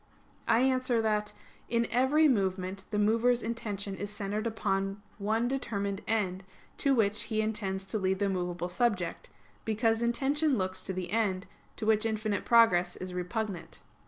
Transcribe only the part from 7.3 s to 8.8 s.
intends to lead the movable